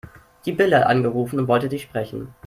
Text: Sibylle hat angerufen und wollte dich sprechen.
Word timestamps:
Sibylle 0.41 0.79
hat 0.79 0.87
angerufen 0.87 1.37
und 1.39 1.47
wollte 1.47 1.69
dich 1.69 1.83
sprechen. 1.83 2.33